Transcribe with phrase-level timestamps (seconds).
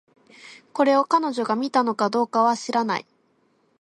[0.73, 3.05] これを、彼女が見たのかどうかは知らない